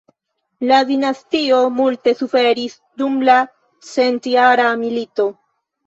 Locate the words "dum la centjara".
3.05-4.71